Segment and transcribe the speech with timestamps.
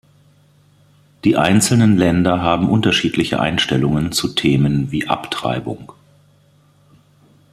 [1.25, 5.91] Die einzelnen Länder haben unterschiedliche Einstellungen zu Themen wie Abtreibung.